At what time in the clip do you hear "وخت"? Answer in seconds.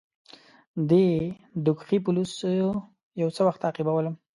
3.47-3.59